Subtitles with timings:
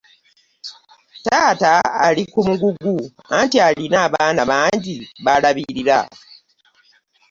[1.25, 1.73] Taata
[2.05, 2.95] ali ku mugugu
[3.37, 5.99] anti alina abaana bangi b'alabirira.